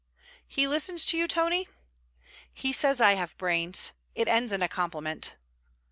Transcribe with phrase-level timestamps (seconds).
[0.47, 1.69] 'He listens to you, Tony?'
[2.55, 3.91] 'He says I have brains.
[4.15, 5.35] It ends in a compliment.'